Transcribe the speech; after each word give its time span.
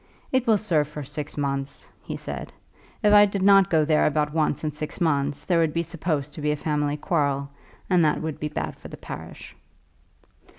"It 0.31 0.47
will 0.47 0.57
serve 0.57 0.87
for 0.87 1.03
six 1.03 1.37
months," 1.37 1.87
he 2.01 2.17
said. 2.17 2.51
"If 3.03 3.13
I 3.13 3.27
did 3.27 3.43
not 3.43 3.69
go 3.69 3.85
there 3.85 4.07
about 4.07 4.33
once 4.33 4.63
in 4.63 4.71
six 4.71 4.99
months, 4.99 5.43
there 5.45 5.59
would 5.59 5.73
be 5.73 5.83
supposed 5.83 6.33
to 6.33 6.41
be 6.41 6.49
a 6.49 6.55
family 6.55 6.97
quarrel, 6.97 7.51
and 7.87 8.03
that 8.03 8.19
would 8.19 8.39
be 8.39 8.47
bad 8.47 8.79
for 8.79 8.87
the 8.87 8.97
parish." 8.97 9.55